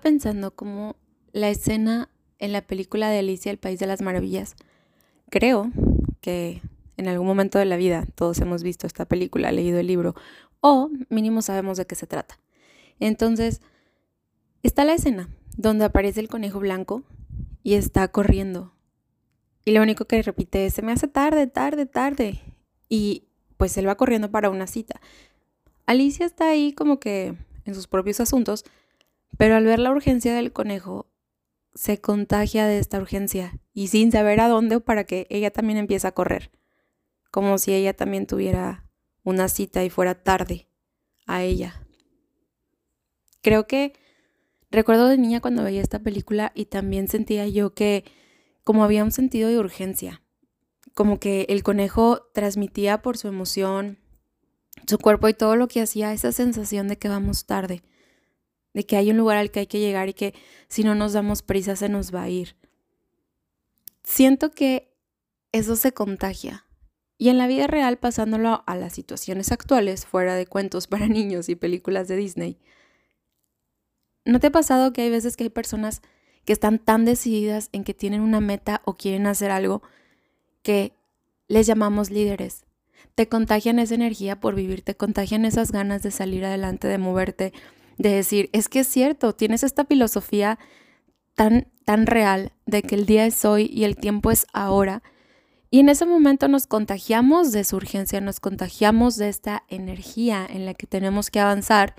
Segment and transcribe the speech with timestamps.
[0.00, 0.96] Pensando como
[1.32, 2.08] la escena
[2.38, 4.56] en la película de Alicia, el País de las Maravillas.
[5.30, 5.70] Creo
[6.20, 6.62] que
[6.96, 10.14] en algún momento de la vida todos hemos visto esta película, leído el libro,
[10.60, 12.38] o mínimo sabemos de qué se trata.
[13.00, 13.60] Entonces,
[14.62, 17.02] está la escena donde aparece el conejo blanco
[17.62, 18.72] y está corriendo.
[19.64, 22.40] Y lo único que repite es, se me hace tarde, tarde, tarde.
[22.88, 23.24] Y
[23.56, 25.00] pues él va corriendo para una cita.
[25.86, 28.64] Alicia está ahí como que en sus propios asuntos,
[29.36, 31.10] pero al ver la urgencia del conejo,
[31.74, 35.78] se contagia de esta urgencia y sin saber a dónde o para qué, ella también
[35.78, 36.52] empieza a correr,
[37.30, 38.88] como si ella también tuviera
[39.24, 40.68] una cita y fuera tarde
[41.26, 41.82] a ella.
[43.42, 43.92] Creo que
[44.70, 48.04] recuerdo de niña cuando veía esta película y también sentía yo que
[48.62, 50.22] como había un sentido de urgencia,
[50.94, 53.98] como que el conejo transmitía por su emoción,
[54.86, 57.82] su cuerpo y todo lo que hacía esa sensación de que vamos tarde
[58.74, 60.34] de que hay un lugar al que hay que llegar y que
[60.68, 62.56] si no nos damos prisa se nos va a ir.
[64.02, 64.92] Siento que
[65.52, 66.66] eso se contagia.
[67.16, 71.48] Y en la vida real, pasándolo a las situaciones actuales, fuera de cuentos para niños
[71.48, 72.58] y películas de Disney,
[74.24, 76.02] ¿no te ha pasado que hay veces que hay personas
[76.44, 79.82] que están tan decididas en que tienen una meta o quieren hacer algo
[80.62, 80.92] que
[81.46, 82.64] les llamamos líderes?
[83.14, 87.52] Te contagian esa energía por vivir, te contagian esas ganas de salir adelante, de moverte,
[87.98, 90.58] de decir, es que es cierto, tienes esta filosofía
[91.34, 95.02] tan, tan real de que el día es hoy y el tiempo es ahora.
[95.70, 100.66] Y en ese momento nos contagiamos de su urgencia, nos contagiamos de esta energía en
[100.66, 101.96] la que tenemos que avanzar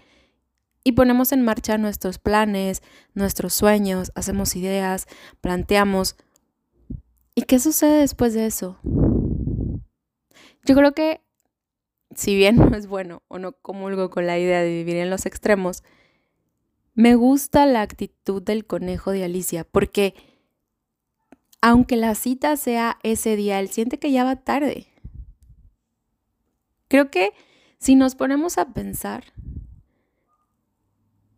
[0.86, 2.84] y ponemos en marcha nuestros planes,
[3.16, 5.08] nuestros sueños, hacemos ideas,
[5.42, 6.16] planteamos.
[7.34, 8.80] ¿Y qué sucede después de eso?
[10.64, 11.25] Yo creo que
[12.14, 15.26] si bien no es bueno o no comulgo con la idea de vivir en los
[15.26, 15.84] extremos,
[16.94, 20.16] me gusta la actitud del conejo de Alicia, porque
[21.62, 24.88] aunque la cita sea ese día, él siente que ya va tarde.
[26.88, 27.34] Creo que
[27.80, 29.34] si nos ponemos a pensar,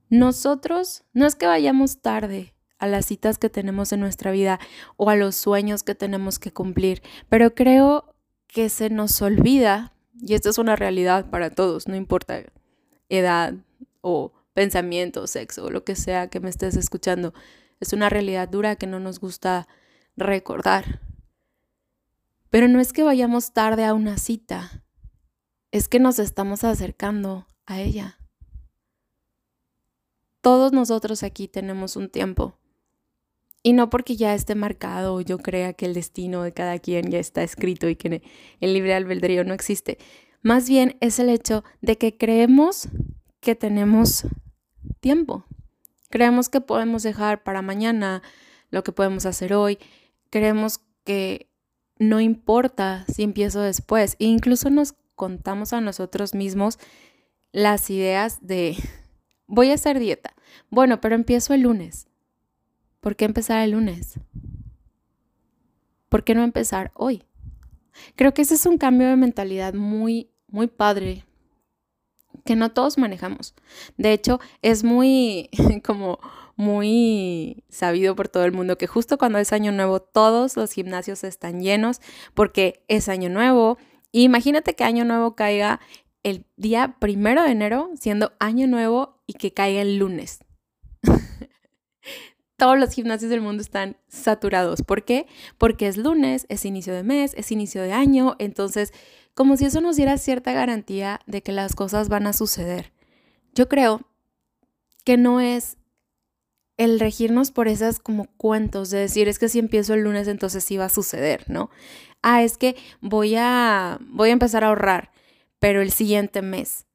[0.10, 4.60] nosotros no es que vayamos tarde a las citas que tenemos en nuestra vida
[4.96, 8.14] o a los sueños que tenemos que cumplir, pero creo
[8.48, 12.44] que se nos olvida y esto es una realidad para todos, no importa
[13.10, 13.54] edad
[14.02, 17.34] o pensamiento, sexo o lo que sea que me estés escuchando.
[17.80, 19.68] Es una realidad dura que no nos gusta
[20.16, 21.02] recordar.
[22.50, 24.84] Pero no es que vayamos tarde a una cita,
[25.72, 28.18] es que nos estamos acercando a ella.
[30.42, 32.57] Todos nosotros aquí tenemos un tiempo.
[33.64, 37.10] Y no porque ya esté marcado o yo crea que el destino de cada quien
[37.10, 38.22] ya está escrito y que
[38.60, 39.98] el libre albedrío no existe.
[40.42, 42.88] Más bien es el hecho de que creemos
[43.42, 44.26] que tenemos
[45.00, 45.46] tiempo.
[46.10, 48.22] Creemos que podemos dejar para mañana
[48.70, 49.78] lo que podemos hacer hoy.
[50.30, 51.50] Creemos que
[52.00, 54.16] no importa si empiezo después.
[54.20, 56.80] E incluso nos contamos a nosotros mismos
[57.52, 58.78] las ideas de
[59.48, 60.34] voy a hacer dieta.
[60.70, 62.08] Bueno, pero empiezo el lunes.
[63.08, 64.20] ¿Por qué empezar el lunes?
[66.10, 67.24] ¿Por qué no empezar hoy?
[68.18, 71.24] Creo que ese es un cambio de mentalidad muy, muy padre
[72.44, 73.56] que no todos manejamos.
[73.96, 75.50] De hecho, es muy
[75.86, 76.20] como
[76.58, 81.24] muy sabido por todo el mundo que justo cuando es año nuevo todos los gimnasios
[81.24, 82.02] están llenos
[82.34, 83.78] porque es año nuevo.
[84.12, 85.80] imagínate que año nuevo caiga
[86.24, 90.40] el día primero de enero, siendo año nuevo y que caiga el lunes
[92.58, 94.82] todos los gimnasios del mundo están saturados.
[94.82, 95.28] ¿Por qué?
[95.58, 98.92] Porque es lunes, es inicio de mes, es inicio de año, entonces
[99.34, 102.92] como si eso nos diera cierta garantía de que las cosas van a suceder.
[103.54, 104.02] Yo creo
[105.06, 105.78] que no es
[106.78, 110.64] el regirnos por esas como cuentos de decir es que si empiezo el lunes entonces
[110.64, 111.70] sí va a suceder, ¿no?
[112.24, 115.12] Ah, es que voy a voy a empezar a ahorrar,
[115.60, 116.86] pero el siguiente mes.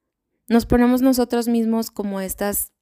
[0.49, 2.73] Nos ponemos nosotros mismos como estas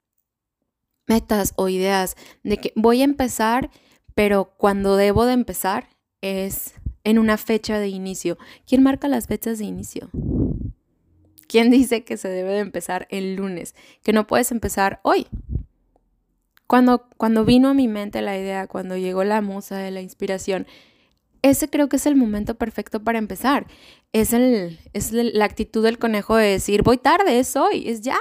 [1.11, 3.71] metas o ideas de que voy a empezar,
[4.15, 5.89] pero cuando debo de empezar
[6.21, 8.39] es en una fecha de inicio.
[8.65, 10.09] ¿Quién marca las fechas de inicio?
[11.49, 13.75] ¿Quién dice que se debe de empezar el lunes?
[14.05, 15.27] Que no puedes empezar hoy.
[16.69, 20.69] Cuando, cuando vino a mi mente la idea, cuando llegó la musa de la inspiración,
[21.43, 23.67] ese creo que es el momento perfecto para empezar.
[24.13, 28.21] Es, el, es la actitud del conejo de decir, voy tarde, es hoy, es ya.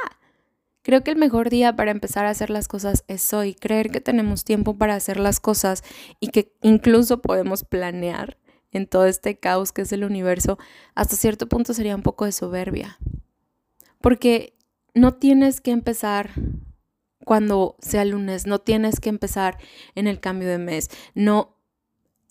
[0.82, 4.02] Creo que el mejor día para empezar a hacer las cosas es hoy, creer que
[4.02, 5.84] tenemos tiempo para hacer las cosas
[6.20, 8.38] y que incluso podemos planear
[8.72, 10.58] en todo este caos que es el universo,
[10.96, 12.98] hasta cierto punto sería un poco de soberbia.
[14.00, 14.54] Porque
[14.94, 16.32] no tienes que empezar
[17.26, 19.58] cuando sea lunes, no tienes que empezar
[19.96, 21.56] en el cambio de mes, no.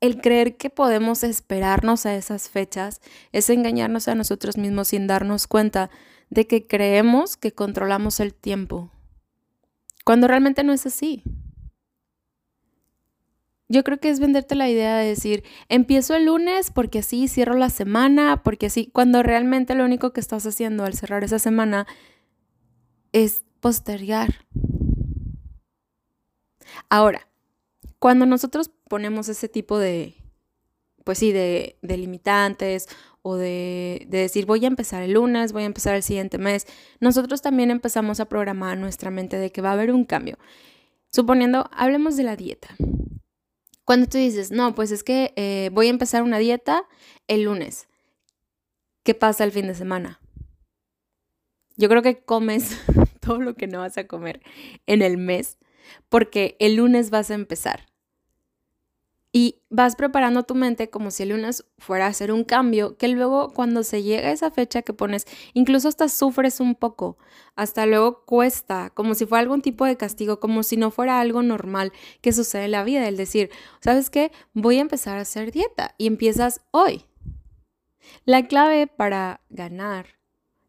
[0.01, 3.01] El creer que podemos esperarnos a esas fechas
[3.33, 5.91] es engañarnos a nosotros mismos sin darnos cuenta
[6.31, 8.91] de que creemos que controlamos el tiempo,
[10.05, 11.23] cuando realmente no es así.
[13.71, 17.55] Yo creo que es venderte la idea de decir, empiezo el lunes porque así cierro
[17.55, 21.87] la semana, porque así, cuando realmente lo único que estás haciendo al cerrar esa semana
[23.13, 24.47] es postergar.
[26.89, 27.29] Ahora,
[27.99, 30.15] cuando nosotros ponemos ese tipo de,
[31.05, 32.89] pues sí, de, de limitantes
[33.37, 36.67] de, decir voy a empezar el lunes, voy a empezar el siguiente mes,
[37.01, 40.39] nosotros también empezamos a programar nuestra mente de que va a haber un cambio.
[41.11, 42.69] Suponiendo, hablemos de la dieta.
[43.85, 46.85] Cuando tú dices, no, pues es que eh, voy a empezar una dieta
[47.27, 47.89] el lunes,
[49.03, 50.21] ¿qué pasa el fin de semana?
[51.77, 52.77] Yo creo que comes
[53.21, 54.43] todo lo que no vas a comer
[54.87, 55.57] en el mes,
[56.09, 57.87] porque el lunes vas a empezar.
[59.31, 63.09] Y vas preparando tu mente como si el lunes fuera a hacer un cambio, que
[63.09, 67.19] luego cuando se llega a esa fecha que pones, incluso hasta sufres un poco,
[67.55, 71.43] hasta luego cuesta, como si fuera algún tipo de castigo, como si no fuera algo
[71.43, 71.93] normal
[72.23, 74.33] que sucede en la vida, el decir, ¿sabes qué?
[74.55, 77.05] Voy a empezar a hacer dieta y empiezas hoy.
[78.25, 80.07] La clave para ganar,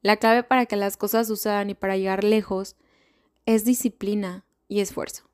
[0.02, 2.76] la clave para que las cosas sucedan y para llegar lejos
[3.46, 5.30] es disciplina y esfuerzo.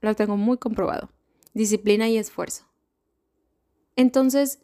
[0.00, 1.10] Lo tengo muy comprobado
[1.54, 2.66] disciplina y esfuerzo.
[3.96, 4.60] Entonces,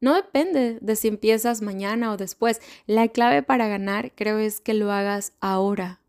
[0.00, 2.60] no depende de si empiezas mañana o después.
[2.86, 6.00] La clave para ganar creo es que lo hagas ahora.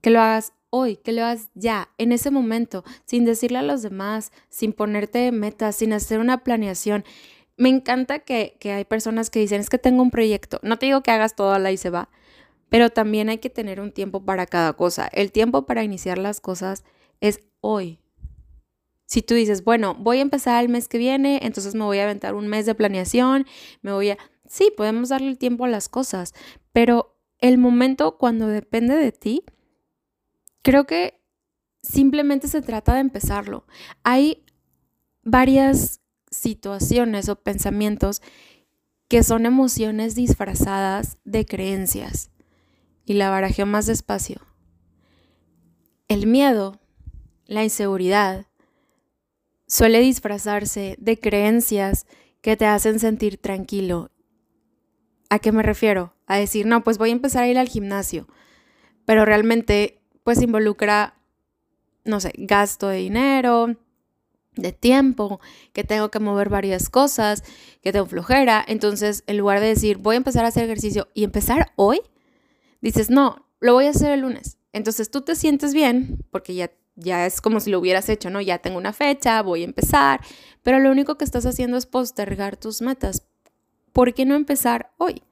[0.00, 3.82] Que lo hagas hoy, que lo hagas ya, en ese momento, sin decirle a los
[3.82, 7.04] demás, sin ponerte metas, sin hacer una planeación.
[7.56, 10.58] Me encanta que, que hay personas que dicen, es que tengo un proyecto.
[10.62, 12.10] No te digo que hagas todo la y se va,
[12.68, 15.08] pero también hay que tener un tiempo para cada cosa.
[15.12, 16.82] El tiempo para iniciar las cosas
[17.20, 18.00] es hoy,
[19.06, 22.04] si tú dices, bueno, voy a empezar el mes que viene, entonces me voy a
[22.04, 23.46] aventar un mes de planeación,
[23.82, 24.18] me voy a...
[24.46, 26.34] Sí, podemos darle el tiempo a las cosas,
[26.72, 29.44] pero el momento cuando depende de ti,
[30.62, 31.20] creo que
[31.82, 33.66] simplemente se trata de empezarlo.
[34.02, 34.44] Hay
[35.22, 38.22] varias situaciones o pensamientos
[39.08, 42.30] que son emociones disfrazadas de creencias.
[43.04, 44.40] Y la barajeo más despacio.
[46.08, 46.80] El miedo,
[47.44, 48.46] la inseguridad,
[49.66, 52.06] suele disfrazarse de creencias
[52.40, 54.10] que te hacen sentir tranquilo.
[55.30, 56.14] ¿A qué me refiero?
[56.26, 58.28] A decir, no, pues voy a empezar a ir al gimnasio,
[59.04, 61.14] pero realmente pues involucra,
[62.04, 63.76] no sé, gasto de dinero,
[64.56, 65.40] de tiempo,
[65.72, 67.44] que tengo que mover varias cosas,
[67.82, 68.64] que tengo flojera.
[68.66, 72.00] Entonces, en lugar de decir, voy a empezar a hacer ejercicio y empezar hoy,
[72.80, 74.58] dices, no, lo voy a hacer el lunes.
[74.72, 78.40] Entonces tú te sientes bien porque ya ya es como si lo hubieras hecho, ¿no?
[78.40, 80.20] Ya tengo una fecha, voy a empezar,
[80.62, 83.26] pero lo único que estás haciendo es postergar tus metas.
[83.92, 85.22] ¿Por qué no empezar hoy?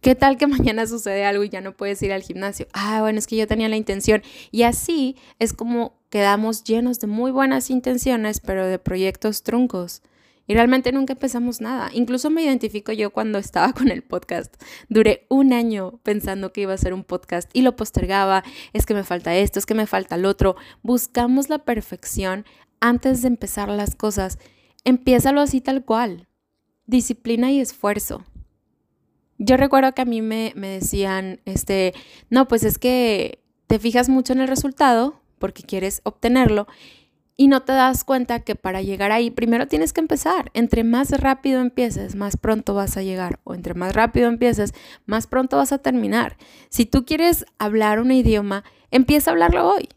[0.00, 2.66] ¿Qué tal que mañana sucede algo y ya no puedes ir al gimnasio?
[2.72, 4.22] Ah, bueno, es que yo tenía la intención.
[4.50, 10.02] Y así es como quedamos llenos de muy buenas intenciones, pero de proyectos truncos.
[10.50, 11.90] Y realmente nunca empezamos nada.
[11.92, 14.52] Incluso me identifico yo cuando estaba con el podcast.
[14.88, 18.42] Duré un año pensando que iba a ser un podcast y lo postergaba.
[18.72, 20.56] Es que me falta esto, es que me falta el otro.
[20.82, 22.46] Buscamos la perfección
[22.80, 24.40] antes de empezar las cosas.
[24.82, 26.26] Empiézalo así tal cual.
[26.84, 28.24] Disciplina y esfuerzo.
[29.38, 31.94] Yo recuerdo que a mí me, me decían, este,
[32.28, 36.66] no, pues es que te fijas mucho en el resultado porque quieres obtenerlo
[37.40, 40.50] y no te das cuenta que para llegar ahí primero tienes que empezar.
[40.52, 43.40] Entre más rápido empieces, más pronto vas a llegar.
[43.44, 44.74] O entre más rápido empieces,
[45.06, 46.36] más pronto vas a terminar.
[46.68, 49.88] Si tú quieres hablar un idioma, empieza a hablarlo hoy.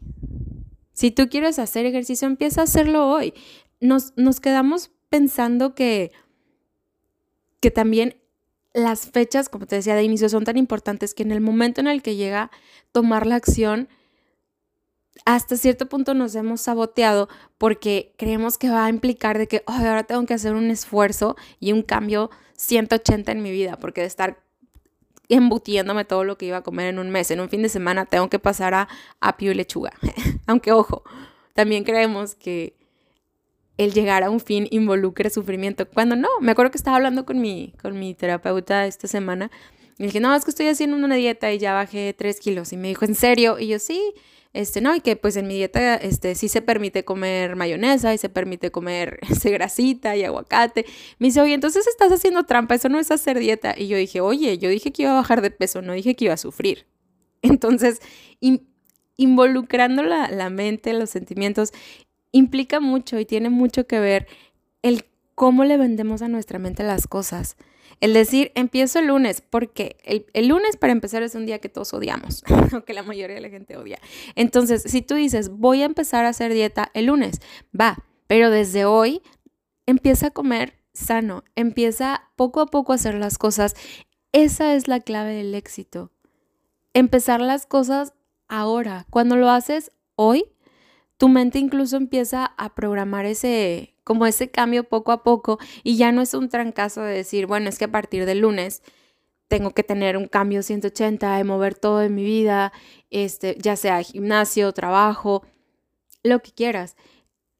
[0.94, 3.34] Si tú quieres hacer ejercicio, empieza a hacerlo hoy.
[3.78, 6.12] Nos, nos quedamos pensando que,
[7.60, 8.16] que también
[8.72, 11.88] las fechas, como te decía de inicio, son tan importantes que en el momento en
[11.88, 12.50] el que llega
[12.90, 13.90] tomar la acción,
[15.24, 17.28] hasta cierto punto nos hemos saboteado
[17.58, 21.72] porque creemos que va a implicar de que ahora tengo que hacer un esfuerzo y
[21.72, 24.42] un cambio 180 en mi vida, porque de estar
[25.28, 28.06] embutiéndome todo lo que iba a comer en un mes, en un fin de semana
[28.06, 28.88] tengo que pasar a
[29.20, 29.92] apio y lechuga.
[30.46, 31.02] Aunque ojo,
[31.54, 32.76] también creemos que
[33.76, 37.40] el llegar a un fin involucre sufrimiento, cuando no, me acuerdo que estaba hablando con
[37.40, 39.50] mi, con mi terapeuta esta semana
[39.98, 42.76] y dije, no, es que estoy haciendo una dieta y ya bajé 3 kilos y
[42.76, 43.58] me dijo, ¿en serio?
[43.58, 44.14] Y yo sí,
[44.54, 48.18] este, no, y que pues en mi dieta, este, sí se permite comer mayonesa y
[48.18, 50.86] se permite comer ese grasita y aguacate.
[51.18, 53.74] Me dice, oye, entonces estás haciendo trampa, eso no es hacer dieta.
[53.76, 56.26] Y yo dije, oye, yo dije que iba a bajar de peso, no dije que
[56.26, 56.86] iba a sufrir.
[57.42, 58.00] Entonces,
[59.16, 61.72] involucrando la, la mente, los sentimientos,
[62.30, 64.28] implica mucho y tiene mucho que ver
[64.82, 67.56] el cómo le vendemos a nuestra mente las cosas.
[68.00, 69.96] El decir, empiezo el lunes, porque
[70.32, 72.42] el, lunes para empezar es un día que todos odiamos,
[72.76, 73.98] o que la mayoría de la gente odia.
[74.34, 77.40] Entonces, si tú dices, voy a empezar a hacer dieta el lunes,
[77.78, 79.22] va, pero desde hoy
[79.86, 83.74] empieza a comer sano, empieza poco a poco a hacer las cosas.
[84.32, 86.10] Esa es la clave del éxito.
[86.92, 88.14] Empezar las cosas
[88.48, 89.06] ahora.
[89.10, 90.53] Cuando lo haces hoy,
[91.16, 96.12] tu mente incluso empieza a programar ese, como ese cambio poco a poco y ya
[96.12, 98.82] no es un trancazo de decir, bueno, es que a partir del lunes
[99.48, 102.72] tengo que tener un cambio 180 de mover todo en mi vida,
[103.10, 105.44] este, ya sea gimnasio, trabajo,
[106.22, 106.96] lo que quieras.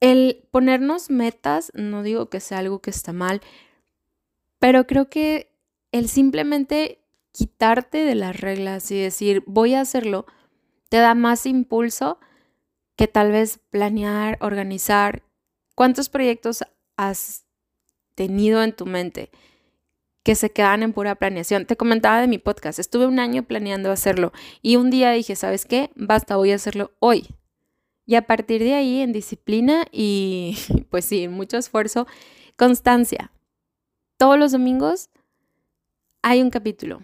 [0.00, 3.40] El ponernos metas, no digo que sea algo que está mal,
[4.58, 5.52] pero creo que
[5.92, 7.00] el simplemente
[7.32, 10.26] quitarte de las reglas y decir voy a hacerlo,
[10.88, 12.18] te da más impulso
[12.96, 15.22] que tal vez planear, organizar.
[15.74, 16.64] ¿Cuántos proyectos
[16.96, 17.44] has
[18.14, 19.30] tenido en tu mente
[20.22, 21.66] que se quedan en pura planeación?
[21.66, 24.32] Te comentaba de mi podcast, estuve un año planeando hacerlo
[24.62, 25.90] y un día dije, ¿sabes qué?
[25.96, 27.28] Basta, voy a hacerlo hoy.
[28.06, 30.58] Y a partir de ahí, en disciplina y
[30.90, 32.06] pues sí, mucho esfuerzo,
[32.56, 33.32] constancia.
[34.16, 35.10] Todos los domingos
[36.22, 37.00] hay un capítulo.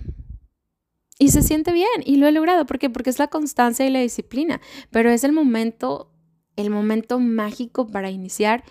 [1.22, 2.64] Y se siente bien y lo he logrado.
[2.64, 2.88] ¿Por qué?
[2.88, 4.58] Porque es la constancia y la disciplina.
[4.90, 6.10] Pero es el momento,
[6.56, 8.64] el momento mágico para iniciar.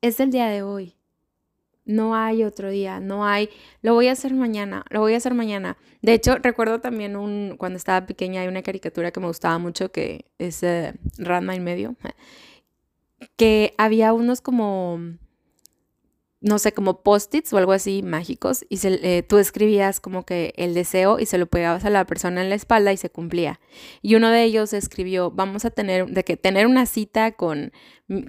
[0.00, 0.94] Es el día de hoy.
[1.84, 3.50] No hay otro día, no hay,
[3.82, 5.76] lo voy a hacer mañana, lo voy a hacer mañana.
[6.00, 9.92] De hecho, recuerdo también un, cuando estaba pequeña hay una caricatura que me gustaba mucho
[9.92, 11.96] que es uh, Ranma en medio,
[13.36, 14.98] que había unos como
[16.44, 20.74] no sé, como post-its o algo así mágicos y eh, tú escribías como que el
[20.74, 23.60] deseo y se lo pegabas a la persona en la espalda y se cumplía.
[24.02, 27.72] Y uno de ellos escribió, vamos a tener, de que tener una cita con,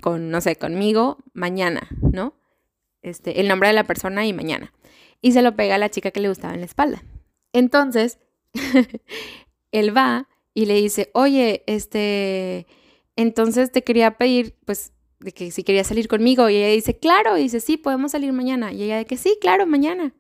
[0.02, 2.36] con, no sé, conmigo mañana, ¿no?
[3.02, 4.74] Este, el nombre de la persona y mañana.
[5.22, 7.04] Y se lo pega a la chica que le gustaba en la espalda.
[7.52, 8.20] Entonces,
[9.72, 12.66] él va y le dice, oye, este,
[13.18, 17.36] entonces te quería pedir, pues de que si quería salir conmigo y ella dice, claro,
[17.36, 18.74] dice, sí, podemos salir mañana.
[18.74, 20.14] Y ella de que sí, claro, mañana.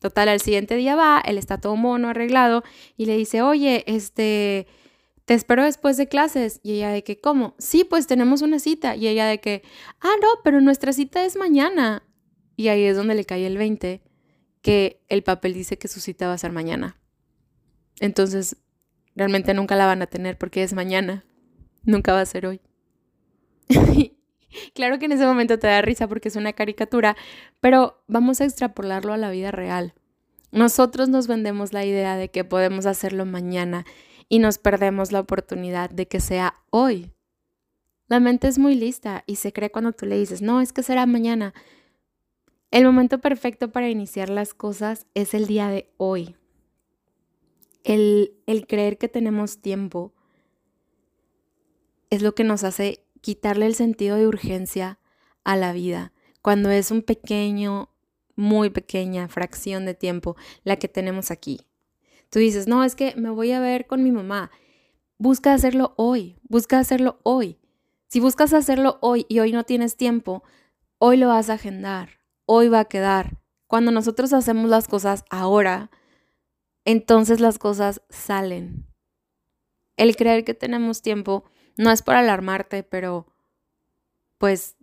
[0.00, 2.62] Total, al siguiente día va, él está todo mono, arreglado,
[2.96, 4.66] y le dice, oye, este,
[5.24, 6.60] te espero después de clases.
[6.62, 7.54] Y ella de que, ¿cómo?
[7.58, 8.96] Sí, pues tenemos una cita.
[8.96, 9.62] Y ella de que,
[10.00, 12.02] ah, no, pero nuestra cita es mañana.
[12.56, 14.02] Y ahí es donde le cae el 20,
[14.60, 16.98] que el papel dice que su cita va a ser mañana.
[18.00, 18.56] Entonces,
[19.14, 21.24] realmente nunca la van a tener porque es mañana,
[21.84, 22.60] nunca va a ser hoy.
[24.74, 27.16] Claro que en ese momento te da risa porque es una caricatura,
[27.60, 29.94] pero vamos a extrapolarlo a la vida real.
[30.52, 33.84] Nosotros nos vendemos la idea de que podemos hacerlo mañana
[34.28, 37.12] y nos perdemos la oportunidad de que sea hoy.
[38.08, 40.82] La mente es muy lista y se cree cuando tú le dices, no, es que
[40.82, 41.54] será mañana.
[42.70, 46.36] El momento perfecto para iniciar las cosas es el día de hoy.
[47.82, 50.12] El, el creer que tenemos tiempo
[52.10, 54.98] es lo que nos hace quitarle el sentido de urgencia
[55.44, 56.12] a la vida,
[56.42, 57.88] cuando es un pequeño,
[58.36, 61.66] muy pequeña fracción de tiempo la que tenemos aquí.
[62.28, 64.50] Tú dices, no, es que me voy a ver con mi mamá.
[65.16, 67.56] Busca hacerlo hoy, busca hacerlo hoy.
[68.08, 70.42] Si buscas hacerlo hoy y hoy no tienes tiempo,
[70.98, 73.38] hoy lo vas a agendar, hoy va a quedar.
[73.66, 75.90] Cuando nosotros hacemos las cosas ahora,
[76.84, 78.86] entonces las cosas salen.
[79.96, 81.44] El creer que tenemos tiempo
[81.76, 83.26] no es por alarmarte, pero
[84.38, 84.76] pues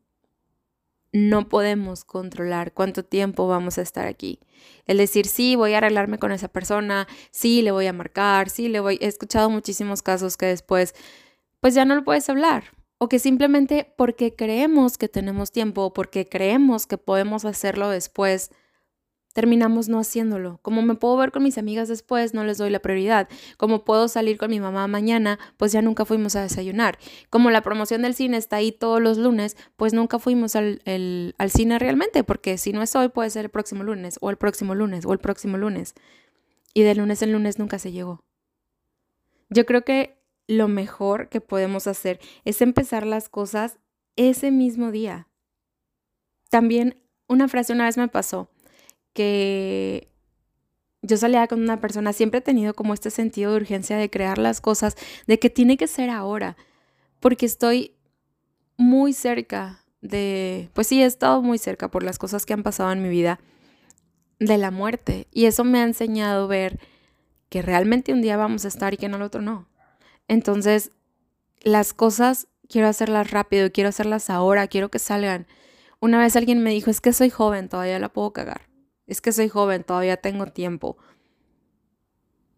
[1.13, 4.39] no podemos controlar cuánto tiempo vamos a estar aquí.
[4.85, 8.69] El decir, sí, voy a arreglarme con esa persona, sí, le voy a marcar, sí,
[8.69, 8.97] le voy...
[9.01, 10.95] He escuchado muchísimos casos que después,
[11.59, 12.63] pues ya no lo puedes hablar.
[12.97, 18.51] O que simplemente porque creemos que tenemos tiempo o porque creemos que podemos hacerlo después,
[19.33, 20.59] terminamos no haciéndolo.
[20.61, 23.29] Como me puedo ver con mis amigas después, no les doy la prioridad.
[23.57, 26.97] Como puedo salir con mi mamá mañana, pues ya nunca fuimos a desayunar.
[27.29, 31.51] Como la promoción del cine está ahí todos los lunes, pues nunca fuimos al, al
[31.51, 34.75] cine realmente, porque si no es hoy, puede ser el próximo lunes, o el próximo
[34.75, 35.95] lunes, o el próximo lunes.
[36.73, 38.23] Y de lunes en lunes nunca se llegó.
[39.49, 43.79] Yo creo que lo mejor que podemos hacer es empezar las cosas
[44.15, 45.27] ese mismo día.
[46.49, 48.49] También una frase una vez me pasó
[49.13, 50.09] que
[51.01, 54.37] yo salía con una persona, siempre he tenido como este sentido de urgencia de crear
[54.37, 54.95] las cosas,
[55.27, 56.57] de que tiene que ser ahora,
[57.19, 57.95] porque estoy
[58.77, 62.91] muy cerca de, pues sí, he estado muy cerca por las cosas que han pasado
[62.91, 63.39] en mi vida,
[64.39, 65.27] de la muerte.
[65.31, 66.79] Y eso me ha enseñado a ver
[67.49, 69.67] que realmente un día vamos a estar y que en el otro no.
[70.27, 70.91] Entonces,
[71.61, 75.45] las cosas quiero hacerlas rápido, quiero hacerlas ahora, quiero que salgan.
[75.99, 78.70] Una vez alguien me dijo, es que soy joven, todavía la puedo cagar.
[79.11, 80.95] Es que soy joven, todavía tengo tiempo.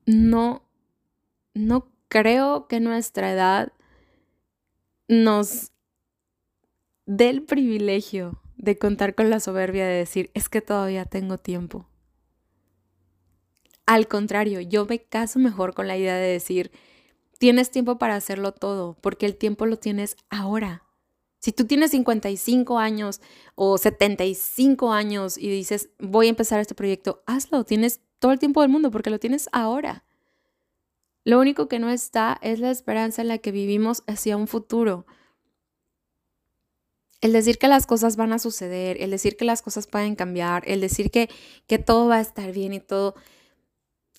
[0.06, 0.62] No,
[1.56, 3.74] no creo que nuestra edad
[5.08, 5.72] nos
[7.08, 11.88] dé el privilegio de contar con la soberbia de decir, es que todavía tengo tiempo.
[13.88, 16.70] Al contrario, yo me caso mejor con la idea de decir,
[17.40, 20.84] tienes tiempo para hacerlo todo, porque el tiempo lo tienes ahora.
[21.44, 23.20] Si tú tienes 55 años
[23.56, 28.62] o 75 años y dices, voy a empezar este proyecto, hazlo, tienes todo el tiempo
[28.62, 30.06] del mundo porque lo tienes ahora.
[31.26, 35.06] Lo único que no está es la esperanza en la que vivimos hacia un futuro.
[37.20, 40.64] El decir que las cosas van a suceder, el decir que las cosas pueden cambiar,
[40.66, 41.30] el decir que,
[41.68, 43.16] que todo va a estar bien y todo,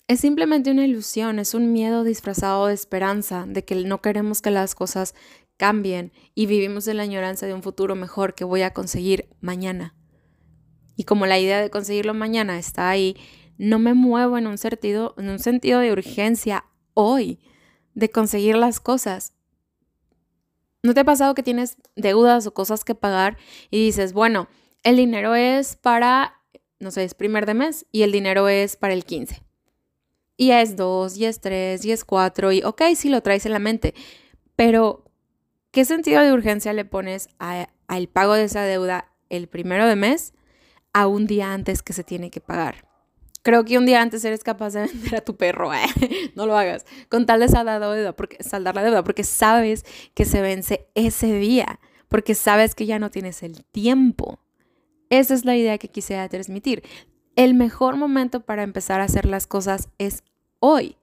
[0.07, 4.51] es simplemente una ilusión, es un miedo disfrazado de esperanza, de que no queremos que
[4.51, 5.15] las cosas
[5.57, 9.95] cambien y vivimos en la añoranza de un futuro mejor que voy a conseguir mañana.
[10.95, 13.15] Y como la idea de conseguirlo mañana está ahí,
[13.57, 17.39] no me muevo en un sentido, en un sentido de urgencia hoy
[17.93, 19.33] de conseguir las cosas.
[20.83, 23.37] ¿No te ha pasado que tienes deudas o cosas que pagar
[23.71, 24.47] y dices, bueno,
[24.83, 26.41] el dinero es para,
[26.79, 29.41] no sé, es primer de mes y el dinero es para el 15?
[30.37, 33.53] Y es 2, y es 3, y es 4, y ok, sí lo traes en
[33.53, 33.95] la mente,
[34.57, 35.04] pero
[35.75, 40.33] ¿Qué sentido de urgencia le pones al pago de esa deuda el primero de mes
[40.93, 42.87] a un día antes que se tiene que pagar?
[43.41, 45.85] Creo que un día antes eres capaz de vender a tu perro, ¿eh?
[46.33, 49.83] no lo hagas, con tal de saldar la deuda, porque, saldar la deuda, porque sabes
[50.13, 54.39] que se vence ese día, porque sabes que ya no tienes el tiempo.
[55.09, 56.83] Esa es la idea que quisiera transmitir.
[57.35, 60.23] El mejor momento para empezar a hacer las cosas es
[60.61, 60.95] hoy.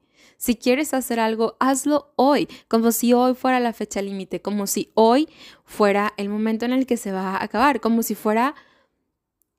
[0.43, 4.91] Si quieres hacer algo, hazlo hoy, como si hoy fuera la fecha límite, como si
[4.93, 5.29] hoy
[5.63, 8.53] fuera el momento en el que se va a acabar, como si fuera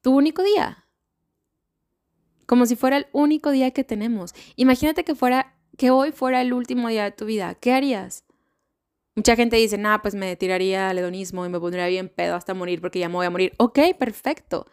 [0.02, 0.84] tu único día.
[2.44, 4.34] Como si fuera el único día que tenemos.
[4.56, 7.54] Imagínate que fuera que hoy fuera el último día de tu vida.
[7.54, 8.24] ¿Qué harías?
[9.14, 12.52] Mucha gente dice, "Nah, pues me tiraría al hedonismo y me pondría bien pedo hasta
[12.52, 14.66] morir porque ya me voy a morir." Ok, perfecto.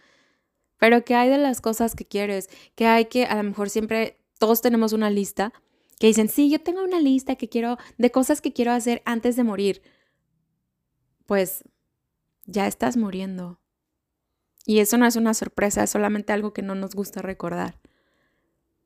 [0.77, 2.49] Pero ¿qué hay de las cosas que quieres?
[2.75, 5.53] ¿Qué hay que a lo mejor siempre todos tenemos una lista
[6.01, 9.35] que dicen, sí, yo tengo una lista que quiero, de cosas que quiero hacer antes
[9.35, 9.83] de morir.
[11.27, 11.63] Pues
[12.47, 13.59] ya estás muriendo.
[14.65, 17.79] Y eso no es una sorpresa, es solamente algo que no nos gusta recordar.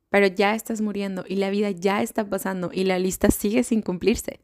[0.10, 3.82] Pero ya estás muriendo y la vida ya está pasando y la lista sigue sin
[3.82, 4.42] cumplirse.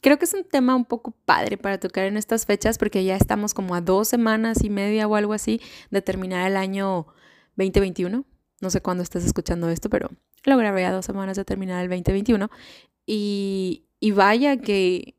[0.00, 3.16] Creo que es un tema un poco padre para tocar en estas fechas porque ya
[3.16, 7.08] estamos como a dos semanas y media o algo así de terminar el año
[7.56, 8.24] 2021.
[8.62, 10.08] No sé cuándo estás escuchando esto, pero
[10.44, 12.50] lo grabé a dos semanas de terminar el 2021.
[13.06, 15.14] Y, y vaya que,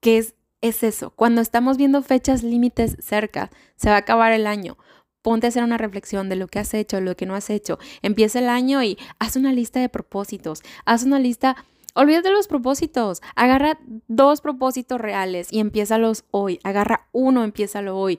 [0.00, 1.10] que es, es eso.
[1.10, 4.76] Cuando estamos viendo fechas límites cerca, se va a acabar el año.
[5.22, 7.78] Ponte a hacer una reflexión de lo que has hecho, lo que no has hecho.
[8.02, 10.62] Empieza el año y haz una lista de propósitos.
[10.84, 11.56] Haz una lista
[11.96, 13.22] Olvídate los propósitos.
[13.36, 16.60] Agarra dos propósitos reales y empiézalos hoy.
[16.62, 18.18] Agarra uno, empiézalo hoy.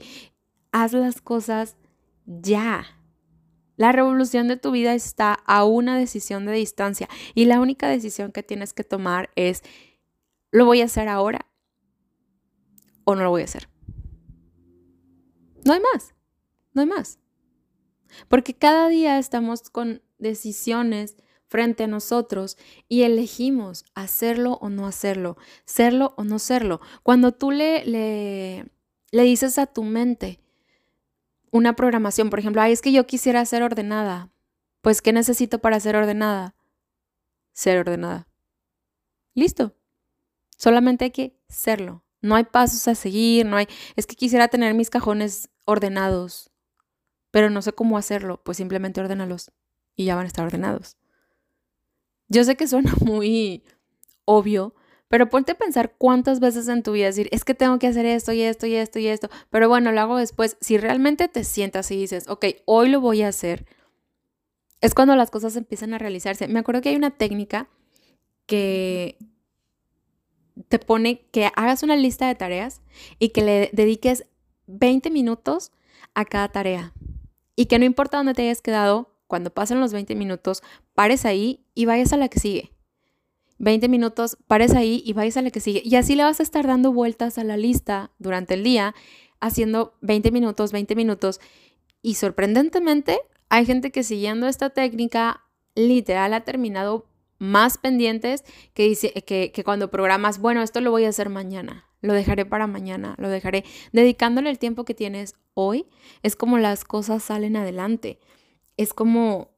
[0.72, 1.78] Haz las cosas
[2.26, 2.97] ya.
[3.78, 8.32] La revolución de tu vida está a una decisión de distancia y la única decisión
[8.32, 9.62] que tienes que tomar es,
[10.52, 11.48] ¿lo voy a hacer ahora
[13.06, 13.70] o no lo voy a hacer?
[15.64, 16.16] No hay más,
[16.74, 17.20] no hay más.
[18.28, 21.16] Porque cada día estamos con decisiones
[21.48, 22.58] frente a nosotros
[22.90, 26.82] y elegimos hacerlo o no hacerlo, serlo o no serlo.
[27.04, 28.72] Cuando tú le, le,
[29.12, 30.42] le dices a tu mente,
[31.52, 34.30] una programación, por ejemplo, ay, es que yo quisiera ser ordenada.
[34.82, 36.56] Pues, ¿qué necesito para ser ordenada?
[37.54, 38.28] Ser ordenada.
[39.34, 39.76] Listo.
[40.58, 42.04] Solamente hay que serlo.
[42.22, 43.68] No hay pasos a seguir, no hay...
[43.96, 46.52] Es que quisiera tener mis cajones ordenados,
[47.32, 48.42] pero no sé cómo hacerlo.
[48.44, 49.52] Pues simplemente ordenalos
[49.96, 50.98] y ya van a estar ordenados.
[52.28, 53.64] Yo sé que suena muy
[54.26, 54.76] obvio,
[55.08, 58.06] pero ponte a pensar cuántas veces en tu vida decir, es que tengo que hacer
[58.06, 60.58] esto y esto y esto y esto, pero bueno, lo hago después.
[60.60, 63.66] Si realmente te sientas y dices, ok, hoy lo voy a hacer,
[64.82, 66.48] es cuando las cosas empiezan a realizarse.
[66.48, 67.70] Me acuerdo que hay una técnica
[68.46, 69.18] que
[70.68, 72.82] te pone que hagas una lista de tareas
[73.20, 74.26] y que le dediques
[74.68, 75.72] 20 minutos
[76.14, 76.94] a cada tarea.
[77.56, 81.66] Y que no importa dónde te hayas quedado, cuando pasen los 20 minutos, pares ahí
[81.74, 82.72] y vayas a la que sigue.
[83.60, 85.82] 20 minutos, pares ahí y vais a la que sigue.
[85.84, 88.94] Y así le vas a estar dando vueltas a la lista durante el día,
[89.40, 91.40] haciendo 20 minutos, 20 minutos.
[92.02, 95.44] Y sorprendentemente, hay gente que siguiendo esta técnica
[95.76, 97.08] literal ha terminado
[97.40, 98.44] más pendientes
[98.74, 102.68] que, dice, que, cuando programas, bueno, esto lo voy a hacer mañana, lo dejaré para
[102.68, 105.86] mañana, lo dejaré dedicándole el tiempo que tienes hoy,
[106.24, 108.20] es como las cosas salen adelante.
[108.76, 109.52] Es como,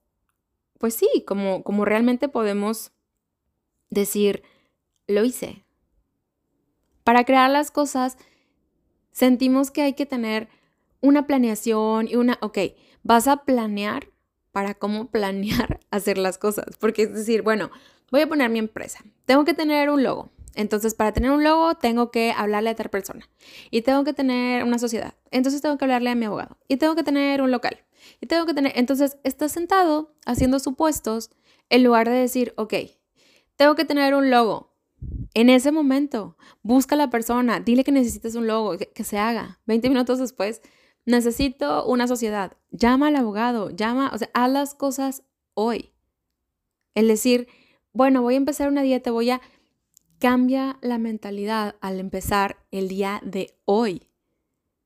[0.78, 2.92] pues sí, como, como realmente podemos
[3.90, 4.44] decir,
[5.08, 5.64] lo hice.
[7.04, 8.18] Para crear las cosas,
[9.12, 10.50] sentimos que hay que tener
[11.02, 12.60] una planeación y una, ok,
[13.04, 14.10] vas a planear
[14.52, 16.78] para cómo planear hacer las cosas.
[16.80, 17.72] Porque es decir, bueno,
[18.12, 19.04] voy a poner mi empresa.
[19.26, 20.32] Tengo que tener un logo.
[20.56, 23.30] Entonces, para tener un logo, tengo que hablarle a otra persona.
[23.72, 25.14] Y tengo que tener una sociedad.
[25.32, 26.58] Entonces, tengo que hablarle a mi abogado.
[26.68, 27.80] Y tengo que tener un local.
[28.20, 28.74] Y tengo que tener...
[28.76, 31.30] Entonces, estás sentado haciendo supuestos
[31.70, 32.74] en lugar de decir, ok,
[33.60, 34.74] tengo que tener un logo.
[35.34, 39.18] En ese momento, busca a la persona, dile que necesitas un logo, que, que se
[39.18, 39.60] haga.
[39.66, 40.62] 20 minutos después,
[41.06, 42.54] necesito una sociedad.
[42.72, 45.24] Llama al abogado, llama, o sea, haz las cosas
[45.56, 45.92] hoy.
[46.96, 47.50] El decir,
[47.92, 49.42] bueno, voy a empezar una dieta, voy a...
[50.20, 54.08] Cambia la mentalidad al empezar el día de hoy.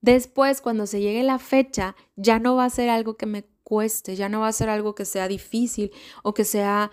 [0.01, 4.15] Después, cuando se llegue la fecha, ya no va a ser algo que me cueste,
[4.15, 5.91] ya no va a ser algo que sea difícil
[6.23, 6.91] o que sea,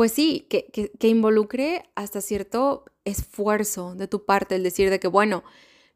[0.00, 0.64] pues sí, que,
[0.98, 5.44] que, involucre hasta cierto esfuerzo de tu parte, el decir de que, bueno,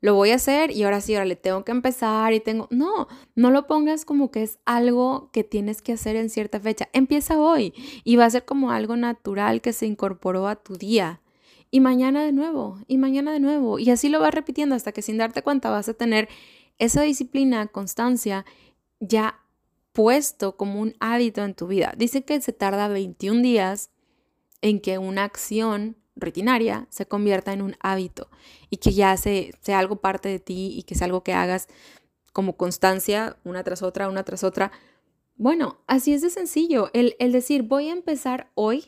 [0.02, 2.68] lo voy a hacer y ahora sí, ahora le tengo que empezar y tengo...
[2.70, 6.90] No, no lo pongas como que es algo que tienes que hacer en cierta fecha.
[6.92, 7.72] Empieza hoy
[8.04, 11.22] y va a ser como algo natural que se incorporó a tu día.
[11.70, 13.78] Y mañana de nuevo, y mañana de nuevo.
[13.78, 16.28] Y así lo vas repitiendo hasta que sin darte cuenta vas a tener
[16.76, 18.44] esa disciplina, constancia
[19.00, 19.40] ya
[19.92, 21.94] puesto como un hábito en tu vida.
[21.96, 23.92] Dice que se tarda 21 días
[24.64, 28.30] en que una acción rutinaria se convierta en un hábito
[28.70, 31.68] y que ya se, sea algo parte de ti y que sea algo que hagas
[32.32, 34.72] como constancia una tras otra, una tras otra.
[35.36, 36.88] Bueno, así es de sencillo.
[36.94, 38.86] El, el decir voy a empezar hoy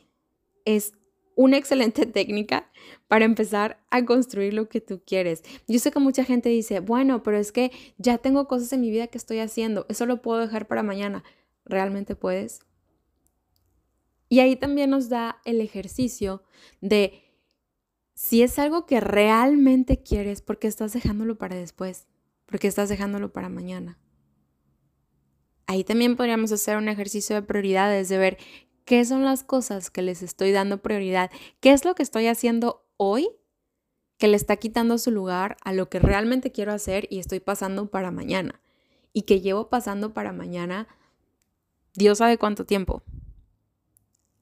[0.65, 0.95] es
[1.35, 2.71] una excelente técnica
[3.07, 5.43] para empezar a construir lo que tú quieres.
[5.69, 8.91] Yo sé que mucha gente dice, bueno, pero es que ya tengo cosas en mi
[8.91, 11.23] vida que estoy haciendo, eso lo puedo dejar para mañana.
[11.67, 12.61] ¿Realmente puedes?
[14.29, 16.43] Y ahí también nos da el ejercicio
[16.81, 17.23] de
[18.15, 22.07] si es algo que realmente quieres, ¿por qué estás dejándolo para después?
[22.47, 23.99] ¿Por qué estás dejándolo para mañana?
[25.67, 28.39] Ahí también podríamos hacer un ejercicio de prioridades, de ver
[28.85, 32.89] qué son las cosas que les estoy dando prioridad, qué es lo que estoy haciendo
[32.97, 33.29] hoy
[34.17, 37.91] que le está quitando su lugar a lo que realmente quiero hacer y estoy pasando
[37.91, 38.61] para mañana.
[39.13, 40.89] Y que llevo pasando para mañana,
[41.95, 43.03] Dios sabe cuánto tiempo.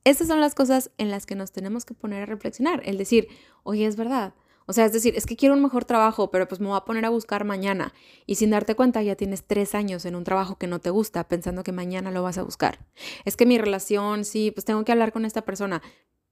[0.05, 3.29] Estas son las cosas en las que nos tenemos que poner a reflexionar, el decir,
[3.63, 4.35] oye, es verdad.
[4.67, 6.85] O sea, es decir, es que quiero un mejor trabajo, pero pues me voy a
[6.85, 7.93] poner a buscar mañana.
[8.27, 11.29] Y sin darte cuenta, ya tienes tres años en un trabajo que no te gusta,
[11.29, 12.79] pensando que mañana lo vas a buscar.
[13.25, 15.83] Es que mi relación, sí, pues tengo que hablar con esta persona.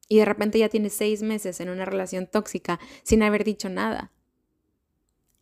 [0.09, 4.13] Y de repente ya tienes seis meses en una relación tóxica sin haber dicho nada.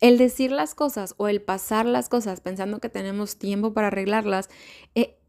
[0.01, 4.49] El decir las cosas o el pasar las cosas pensando que tenemos tiempo para arreglarlas
[4.95, 5.20] eh,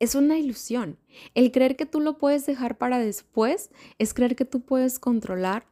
[0.00, 0.98] es una ilusión.
[1.34, 5.68] El creer que tú lo puedes dejar para después es creer que tú puedes controlar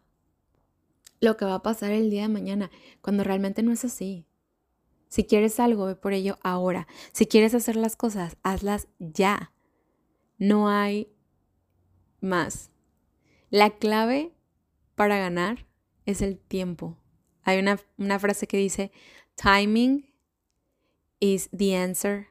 [1.21, 4.27] lo que va a pasar el día de mañana, cuando realmente no es así.
[5.09, 6.87] Si quieres algo, ve por ello ahora.
[7.13, 9.53] Si quieres hacer las cosas, hazlas ya.
[10.37, 11.11] No hay
[12.21, 12.71] más.
[13.51, 14.33] La clave
[14.95, 15.67] para ganar
[16.05, 16.99] es el tiempo.
[17.43, 18.93] Hay una, una frase que dice,
[19.35, 20.13] timing
[21.19, 22.29] is the answer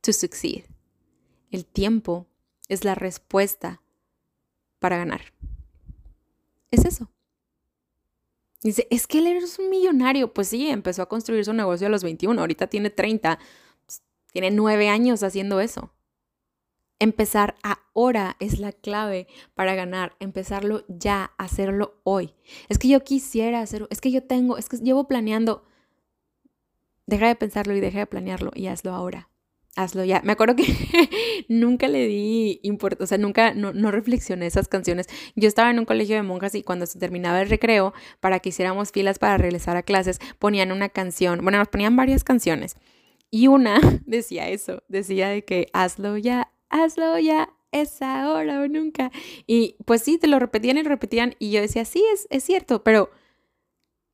[0.00, 0.64] to succeed.
[1.56, 2.26] El tiempo
[2.68, 3.80] es la respuesta
[4.78, 5.32] para ganar.
[6.70, 7.10] Es eso.
[8.62, 10.34] Dice, es que él es un millonario.
[10.34, 13.38] Pues sí, empezó a construir su negocio a los 21, ahorita tiene 30,
[13.86, 14.02] pues,
[14.34, 15.94] tiene 9 años haciendo eso.
[16.98, 22.34] Empezar ahora es la clave para ganar, empezarlo ya, hacerlo hoy.
[22.68, 25.64] Es que yo quisiera hacerlo, es que yo tengo, es que llevo planeando.
[27.06, 29.30] Deja de pensarlo y deja de planearlo y hazlo ahora
[29.76, 30.20] hazlo ya.
[30.24, 30.64] Me acuerdo que
[31.48, 35.06] nunca le di importancia, o sea, nunca, no, no, reflexioné esas canciones.
[35.36, 38.48] Yo estaba en un colegio de monjas y cuando se terminaba el recreo, para que
[38.48, 42.76] hiciéramos filas para regresar a clases, ponían una canción, bueno, nos ponían varias canciones.
[43.30, 49.10] Y una decía eso, decía de que hazlo ya, hazlo ya, es ahora o nunca.
[49.46, 52.82] Y pues sí, te lo repetían y repetían y yo decía, sí, es, es cierto,
[52.82, 53.10] pero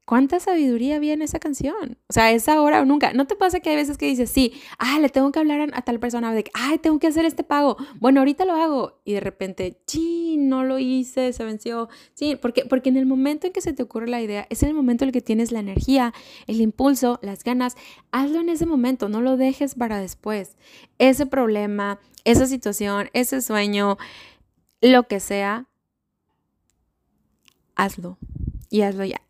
[0.05, 1.97] ¿Cuánta sabiduría había en esa canción?
[2.09, 3.13] O sea, es ahora o nunca.
[3.13, 5.83] ¿No te pasa que hay veces que dices, sí, ah, le tengo que hablar a,
[5.83, 7.77] tal persona de que, ay, tengo que hacer este pago.
[8.01, 9.01] Bueno, ahorita lo hago.
[9.05, 11.89] Y de repente, chin, no lo hice, se venció.
[12.15, 14.71] Sí, porque, porque en el momento en que se te ocurre la idea, es en
[14.71, 16.13] el momento en el que tienes la energía,
[16.49, 17.77] el impulso, las ganas.
[18.11, 20.57] Hazlo en ese momento, no lo dejes para después.
[20.99, 23.99] Ese problema, esa situación, ese sueño,
[24.81, 25.69] lo que sea,
[27.77, 28.19] hazlo
[28.69, 29.23] y hazlo ya.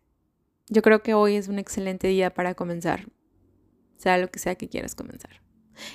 [0.69, 3.07] Yo creo que hoy es un excelente día para comenzar,
[3.97, 5.43] sea lo que sea que quieras comenzar.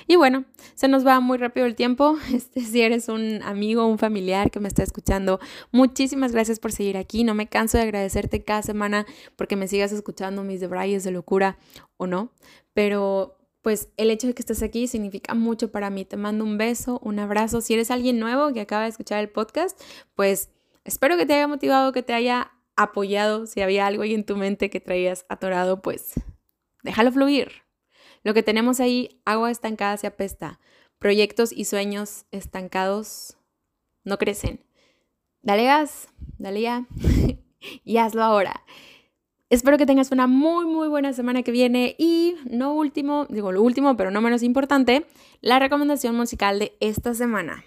[0.07, 2.17] Y bueno, se nos va muy rápido el tiempo.
[2.33, 5.39] Este, si eres un amigo, un familiar que me está escuchando,
[5.71, 7.23] muchísimas gracias por seguir aquí.
[7.23, 9.05] No me canso de agradecerte cada semana
[9.35, 11.57] porque me sigas escuchando mis debrayes de locura
[11.97, 12.31] o no.
[12.73, 16.05] Pero pues el hecho de que estés aquí significa mucho para mí.
[16.05, 17.61] Te mando un beso, un abrazo.
[17.61, 19.79] Si eres alguien nuevo que acaba de escuchar el podcast,
[20.15, 20.49] pues
[20.85, 22.51] espero que te haya motivado, que te haya
[22.83, 23.45] apoyado.
[23.45, 26.13] Si había algo ahí en tu mente que traías atorado, pues
[26.83, 27.51] déjalo fluir.
[28.23, 30.59] Lo que tenemos ahí, agua estancada se apesta.
[30.97, 33.37] Proyectos y sueños estancados
[34.03, 34.65] no crecen.
[35.41, 36.87] Dale gas, dale ya
[37.83, 38.63] y hazlo ahora.
[39.49, 41.95] Espero que tengas una muy, muy buena semana que viene.
[41.97, 45.05] Y no último, digo lo último, pero no menos importante,
[45.41, 47.63] la recomendación musical de esta semana,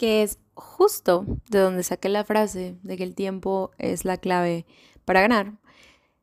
[0.00, 4.64] que es justo de donde saqué la frase de que el tiempo es la clave
[5.04, 5.58] para ganar.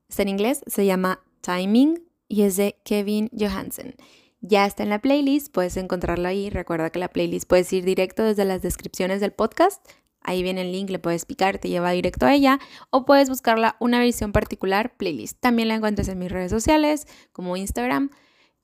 [0.09, 3.93] Está en inglés, se llama Timing y es de Kevin Johansen.
[4.41, 6.49] Ya está en la playlist, puedes encontrarlo ahí.
[6.49, 9.87] Recuerda que la playlist puedes ir directo desde las descripciones del podcast.
[10.21, 12.59] Ahí viene el link, le puedes picar, te lleva directo a ella.
[12.89, 15.39] O puedes buscarla una versión particular playlist.
[15.39, 18.09] También la encuentras en mis redes sociales como Instagram,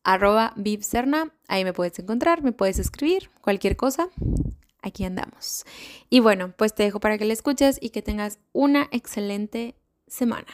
[0.04, 1.36] arroba vivcerna.
[1.48, 4.10] Ahí me puedes encontrar, me puedes escribir, cualquier cosa.
[4.84, 5.66] Aquí andamos.
[6.10, 9.76] Y bueno, pues te dejo para que la escuches y que tengas una excelente
[10.08, 10.46] semana.